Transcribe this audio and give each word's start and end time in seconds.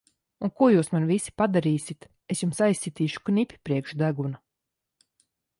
Un 0.45 0.51
ko 0.61 0.69
jūs 0.75 0.87
man 0.93 1.05
visi 1.09 1.33
padarīsit! 1.41 2.09
Es 2.37 2.43
jums 2.45 2.63
aizsitīšu 2.71 3.23
knipi 3.29 3.63
priekš 3.69 3.97
deguna! 4.03 4.45